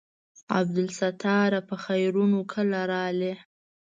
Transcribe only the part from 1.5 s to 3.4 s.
په خيرونه کله رالې.